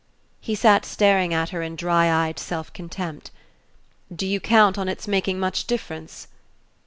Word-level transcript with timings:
He 0.39 0.55
sat 0.55 0.83
staring 0.83 1.31
at 1.31 1.49
her 1.49 1.61
in 1.61 1.75
dry 1.75 2.25
eyed 2.25 2.39
self 2.39 2.73
contempt. 2.73 3.29
"Do 4.11 4.25
you 4.25 4.39
count 4.39 4.75
on 4.79 4.89
its 4.89 5.07
making 5.07 5.39
much 5.39 5.67
difference?" 5.67 6.27